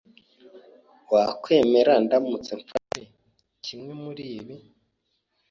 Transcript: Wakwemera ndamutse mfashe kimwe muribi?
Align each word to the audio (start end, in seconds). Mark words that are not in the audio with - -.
Wakwemera 1.13 1.93
ndamutse 2.05 2.51
mfashe 2.61 3.01
kimwe 3.65 3.91
muribi? 4.01 4.55